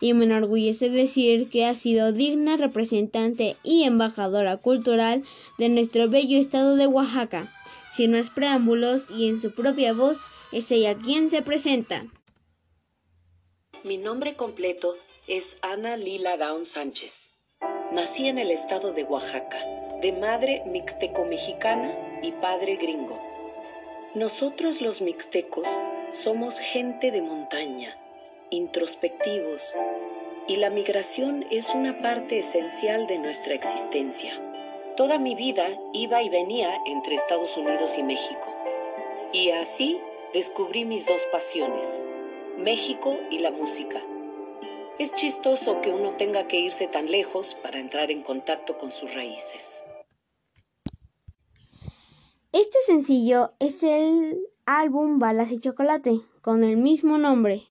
y 0.01 0.15
me 0.15 0.25
enorgullece 0.25 0.89
decir 0.89 1.49
que 1.49 1.67
ha 1.67 1.75
sido 1.75 2.13
digna 2.13 2.57
representante 2.57 3.55
y 3.61 3.83
embajadora 3.83 4.57
cultural 4.57 5.23
de 5.59 5.69
nuestro 5.69 6.09
bello 6.09 6.39
estado 6.39 6.77
de 6.77 6.87
Oaxaca 6.87 7.53
sin 7.97 8.11
más 8.11 8.29
preámbulos 8.29 9.05
y 9.09 9.27
en 9.27 9.41
su 9.41 9.51
propia 9.55 9.91
voz, 9.91 10.19
es 10.51 10.69
ella 10.69 10.95
quien 10.95 11.31
se 11.31 11.41
presenta. 11.41 12.05
Mi 13.83 13.97
nombre 13.97 14.35
completo 14.35 14.95
es 15.27 15.57
Ana 15.63 15.97
Lila 15.97 16.37
Down 16.37 16.67
Sánchez. 16.67 17.31
Nací 17.91 18.27
en 18.27 18.37
el 18.37 18.51
estado 18.51 18.93
de 18.93 19.03
Oaxaca, 19.03 19.57
de 19.99 20.11
madre 20.11 20.61
mixteco-mexicana 20.67 22.19
y 22.21 22.33
padre 22.33 22.75
gringo. 22.75 23.19
Nosotros 24.13 24.79
los 24.79 25.01
mixtecos 25.01 25.67
somos 26.11 26.59
gente 26.59 27.09
de 27.09 27.23
montaña, 27.23 27.97
introspectivos, 28.51 29.73
y 30.47 30.57
la 30.57 30.69
migración 30.69 31.47
es 31.49 31.71
una 31.71 31.97
parte 31.97 32.37
esencial 32.37 33.07
de 33.07 33.17
nuestra 33.17 33.55
existencia. 33.55 34.46
Toda 34.97 35.19
mi 35.19 35.35
vida 35.35 35.67
iba 35.93 36.23
y 36.23 36.29
venía 36.29 36.81
entre 36.87 37.13
Estados 37.13 37.55
Unidos 37.55 37.99
y 37.99 38.03
México. 38.03 38.47
Y 39.31 39.51
así 39.51 40.01
descubrí 40.33 40.85
mis 40.85 41.05
dos 41.05 41.21
pasiones, 41.31 42.03
México 42.57 43.15
y 43.29 43.37
la 43.37 43.51
música. 43.51 44.01
Es 44.97 45.13
chistoso 45.13 45.81
que 45.81 45.91
uno 45.91 46.15
tenga 46.17 46.47
que 46.47 46.59
irse 46.59 46.87
tan 46.87 47.11
lejos 47.11 47.53
para 47.53 47.79
entrar 47.79 48.09
en 48.09 48.23
contacto 48.23 48.79
con 48.79 48.91
sus 48.91 49.13
raíces. 49.13 49.83
Este 52.51 52.79
sencillo 52.83 53.53
es 53.59 53.83
el 53.83 54.47
álbum 54.65 55.19
Balas 55.19 55.51
y 55.51 55.59
Chocolate, 55.59 56.21
con 56.41 56.63
el 56.63 56.75
mismo 56.75 57.19
nombre. 57.19 57.67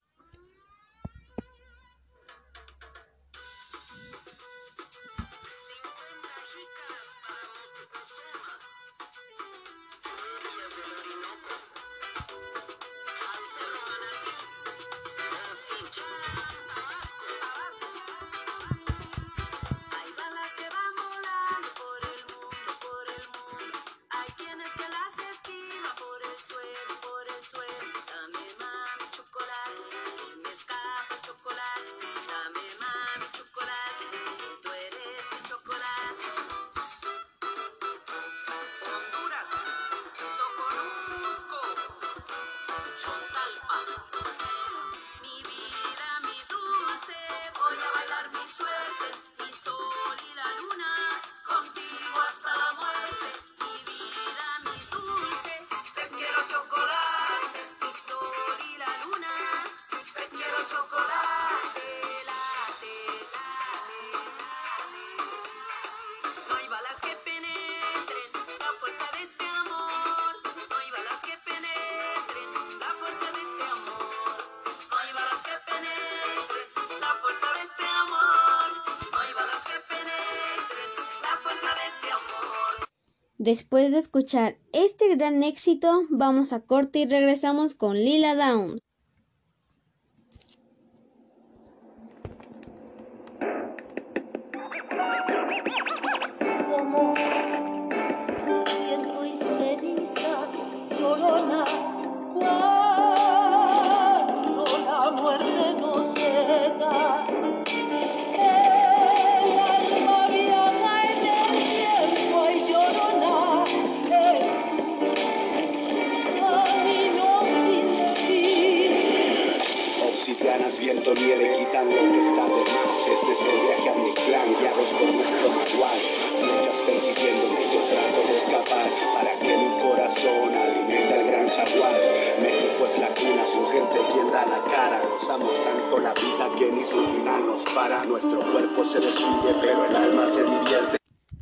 Después 83.47 83.93
de 83.93 83.99
escuchar 83.99 84.59
este 84.73 85.15
gran 85.15 85.45
éxito, 85.45 86.01
vamos 86.11 86.53
a 86.53 86.67
corte 86.67 86.99
y 86.99 87.07
regresamos 87.07 87.77
con 87.77 87.95
Lila 87.95 88.35
Downs. 88.35 88.81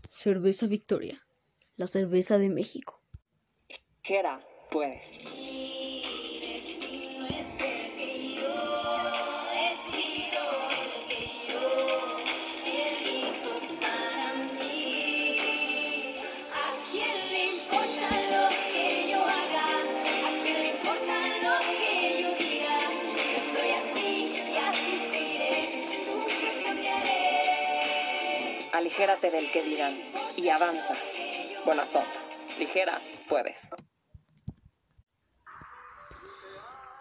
Cerveza 0.08 0.66
Victoria, 0.66 1.20
la 1.76 1.86
cerveza 1.86 2.38
de 2.38 2.48
México. 2.48 3.02
Jera, 4.02 4.40
puedes. 4.70 5.18
Aligérate 28.94 29.30
del 29.32 29.50
que 29.50 29.64
dirán 29.64 29.96
y 30.36 30.48
avanza. 30.50 30.94
Bonazón, 31.66 32.04
ligera, 32.60 33.00
puedes. 33.28 33.70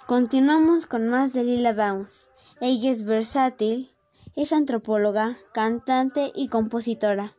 Continuamos 0.08 0.88
con 0.88 1.08
más 1.08 1.34
de 1.34 1.44
Lila 1.44 1.74
Downs. 1.74 2.30
Ella 2.62 2.90
es 2.90 3.06
versátil, 3.06 3.92
es 4.36 4.54
antropóloga, 4.54 5.38
cantante 5.54 6.32
y 6.34 6.48
compositora. 6.48 7.36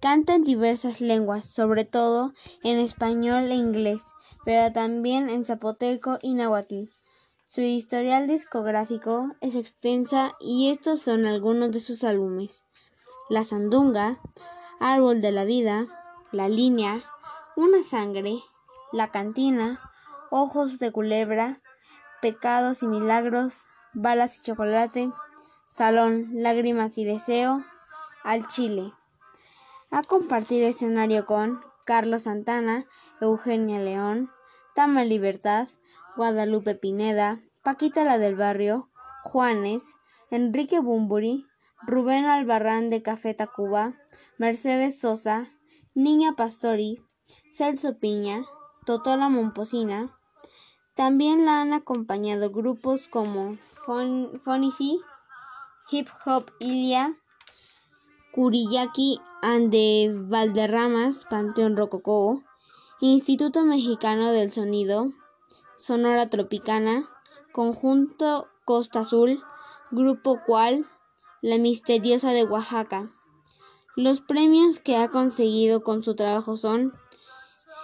Canta 0.00 0.36
en 0.36 0.44
diversas 0.44 1.00
lenguas, 1.00 1.44
sobre 1.44 1.84
todo 1.84 2.32
en 2.62 2.78
español 2.78 3.50
e 3.50 3.56
inglés, 3.56 4.04
pero 4.44 4.72
también 4.72 5.28
en 5.28 5.44
zapoteco 5.44 6.20
y 6.22 6.34
náhuatl. 6.34 6.84
Su 7.44 7.60
historial 7.62 8.28
discográfico 8.28 9.34
es 9.40 9.56
extensa 9.56 10.36
y 10.38 10.70
estos 10.70 11.02
son 11.02 11.26
algunos 11.26 11.72
de 11.72 11.80
sus 11.80 12.04
álbumes. 12.04 12.66
La 13.30 13.44
Sandunga, 13.44 14.18
Árbol 14.80 15.20
de 15.20 15.30
la 15.30 15.44
Vida, 15.44 15.84
La 16.32 16.48
Línea, 16.48 17.00
Una 17.54 17.84
Sangre, 17.84 18.40
La 18.90 19.12
Cantina, 19.12 19.80
Ojos 20.32 20.80
de 20.80 20.90
Culebra, 20.90 21.62
Pecados 22.20 22.82
y 22.82 22.88
Milagros, 22.88 23.68
Balas 23.94 24.40
y 24.40 24.42
Chocolate, 24.42 25.12
Salón, 25.68 26.30
Lágrimas 26.32 26.98
y 26.98 27.04
Deseo, 27.04 27.64
Al 28.24 28.48
Chile. 28.48 28.92
Ha 29.92 30.02
compartido 30.02 30.66
escenario 30.66 31.24
con 31.24 31.62
Carlos 31.84 32.22
Santana, 32.24 32.84
Eugenia 33.20 33.78
León, 33.78 34.28
Tama 34.74 35.04
Libertad, 35.04 35.68
Guadalupe 36.16 36.74
Pineda, 36.74 37.38
Paquita 37.62 38.02
la 38.02 38.18
del 38.18 38.34
Barrio, 38.34 38.90
Juanes, 39.22 39.94
Enrique 40.32 40.80
Bumburi, 40.80 41.46
Rubén 41.86 42.26
Albarrán 42.26 42.90
de 42.90 43.02
Café 43.02 43.34
Tacuba, 43.34 43.94
Mercedes 44.38 45.00
Sosa, 45.00 45.46
Niña 45.94 46.34
Pastori, 46.36 47.02
Celso 47.50 47.98
Piña, 47.98 48.44
Totola 48.84 49.28
Momposina. 49.28 50.16
También 50.94 51.46
la 51.46 51.62
han 51.62 51.72
acompañado 51.72 52.50
grupos 52.50 53.08
como 53.08 53.56
Fonici, 54.44 55.00
Hip 55.90 56.08
Hop 56.26 56.50
Ilia, 56.58 57.16
Curiyaki 58.32 59.18
and 59.42 59.72
de 59.72 60.12
Valderramas, 60.14 61.24
Panteón 61.24 61.76
Rococó, 61.76 62.42
Instituto 63.00 63.64
Mexicano 63.64 64.32
del 64.32 64.50
Sonido, 64.50 65.08
Sonora 65.76 66.28
Tropicana, 66.28 67.08
Conjunto 67.52 68.48
Costa 68.66 69.00
Azul, 69.00 69.42
Grupo 69.90 70.40
Cual, 70.46 70.86
La 71.42 71.56
Misteriosa 71.56 72.32
de 72.32 72.44
Oaxaca. 72.44 73.08
Los 73.96 74.20
premios 74.20 74.78
que 74.78 74.98
ha 74.98 75.08
conseguido 75.08 75.82
con 75.82 76.02
su 76.02 76.14
trabajo 76.14 76.58
son 76.58 76.92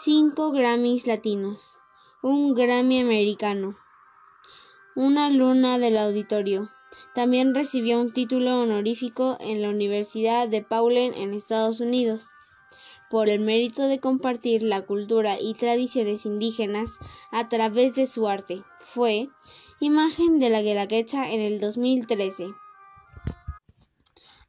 5 0.03 0.53
Grammys 0.53 1.07
latinos, 1.07 1.79
un 2.23 2.53
Grammy 2.55 3.01
americano, 3.01 3.75
una 4.95 5.31
luna 5.31 5.79
del 5.79 5.97
auditorio. 5.97 6.69
También 7.15 7.55
recibió 7.55 7.99
un 7.99 8.13
título 8.13 8.61
honorífico 8.61 9.39
en 9.41 9.63
la 9.63 9.71
Universidad 9.71 10.49
de 10.49 10.63
Paulen 10.63 11.15
en 11.15 11.33
Estados 11.33 11.81
Unidos 11.81 12.27
por 13.09 13.31
el 13.31 13.41
mérito 13.41 13.85
de 13.85 14.01
compartir 14.01 14.65
la 14.65 14.83
cultura 14.83 15.41
y 15.41 15.55
tradiciones 15.55 16.27
indígenas 16.27 16.99
a 17.33 17.49
través 17.49 17.95
de 17.95 18.07
su 18.07 18.29
arte. 18.29 18.63
Fue 18.81 19.31
imagen 19.81 20.41
de 20.41 20.51
la 20.51 20.61
Guelaguetza 20.61 21.31
en 21.31 21.41
el 21.41 21.59
2013. 21.59 22.49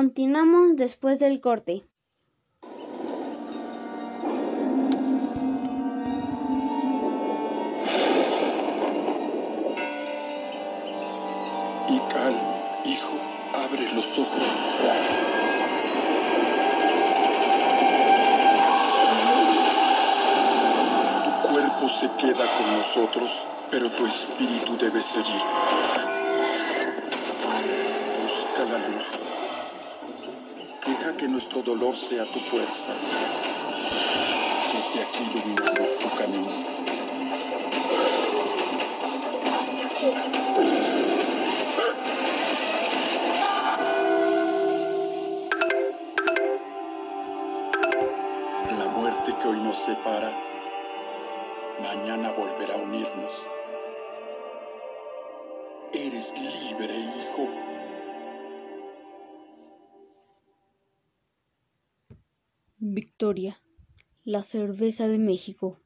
Continuamos 0.00 0.74
después 0.74 1.20
del 1.20 1.40
corte. 1.40 1.84
Y 11.88 12.90
hijo, 12.90 13.12
abre 13.54 13.88
los 13.94 14.18
ojos. 14.18 14.48
Tu 21.24 21.48
cuerpo 21.52 21.88
se 21.88 22.10
queda 22.18 22.44
con 22.56 22.78
nosotros, 22.78 23.44
pero 23.70 23.88
tu 23.92 24.04
espíritu 24.06 24.76
debe 24.76 25.00
seguir. 25.00 26.23
Que 31.18 31.28
nuestro 31.28 31.62
dolor 31.62 31.94
sea 31.96 32.24
tu 32.24 32.40
fuerza. 32.40 32.92
Desde 34.74 35.00
aquí 35.00 35.24
iluminamos 35.32 35.98
tu 35.98 36.08
camino. 36.16 36.48
La 48.76 48.86
muerte 48.86 49.34
que 49.40 49.48
hoy 49.48 49.60
nos 49.60 49.78
separa, 49.78 50.32
mañana 51.80 52.32
volverá 52.32 52.74
a 52.74 52.78
unirnos. 52.78 53.32
Eres 55.92 56.34
libre, 56.36 56.98
hijo. 56.98 57.73
Victoria, 62.94 63.60
la 64.22 64.44
cerveza 64.44 65.08
de 65.08 65.18
México. 65.18 65.80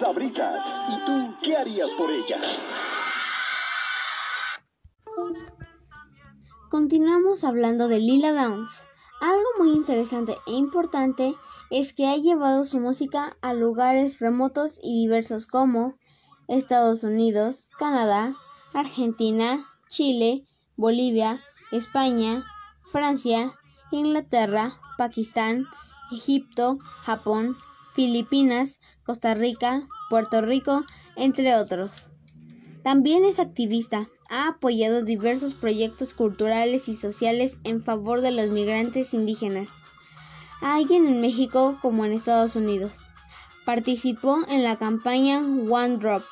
Sabritas, 0.00 0.80
¿y 0.88 1.04
tú 1.04 1.34
qué 1.42 1.56
harías 1.58 1.90
por 1.92 2.10
ella? 2.10 2.38
Continuamos 6.70 7.44
hablando 7.44 7.86
de 7.86 7.98
Lila 7.98 8.32
Downs. 8.32 8.84
Algo 9.20 9.44
muy 9.58 9.72
interesante 9.72 10.38
e 10.46 10.52
importante 10.52 11.34
es 11.70 11.92
que 11.92 12.06
ha 12.06 12.16
llevado 12.16 12.64
su 12.64 12.80
música 12.80 13.36
a 13.42 13.52
lugares 13.52 14.18
remotos 14.18 14.80
y 14.82 15.02
diversos 15.02 15.46
como 15.46 15.94
Estados 16.48 17.02
Unidos, 17.02 17.70
Canadá, 17.78 18.32
Argentina, 18.72 19.66
Chile, 19.88 20.46
Bolivia, 20.76 21.42
España, 21.70 22.44
Francia, 22.82 23.52
Inglaterra, 23.92 24.72
Pakistán, 24.96 25.66
Egipto, 26.10 26.78
Japón, 26.78 27.56
Filipinas, 27.92 28.80
Costa 29.04 29.34
Rica, 29.34 29.82
Puerto 30.08 30.40
Rico, 30.40 30.84
entre 31.14 31.56
otros. 31.56 32.12
También 32.82 33.24
es 33.26 33.38
activista, 33.38 34.06
ha 34.30 34.48
apoyado 34.48 35.04
diversos 35.04 35.52
proyectos 35.52 36.14
culturales 36.14 36.88
y 36.88 36.94
sociales 36.94 37.60
en 37.64 37.82
favor 37.82 38.22
de 38.22 38.30
los 38.30 38.50
migrantes 38.50 39.12
indígenas, 39.12 39.70
alguien 40.62 41.06
en 41.06 41.20
México 41.20 41.78
como 41.82 42.06
en 42.06 42.12
Estados 42.12 42.56
Unidos. 42.56 42.92
Participó 43.66 44.38
en 44.48 44.64
la 44.64 44.76
campaña 44.76 45.40
One 45.40 45.98
Drop 45.98 46.22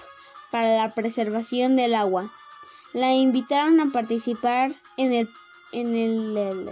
para 0.50 0.74
la 0.76 0.94
preservación 0.94 1.76
del 1.76 1.94
agua. 1.94 2.30
La 2.94 3.12
invitaron 3.14 3.80
a 3.80 3.92
participar 3.92 4.74
en 4.96 5.12
el... 5.12 5.28
En 5.72 5.94
el, 5.94 6.70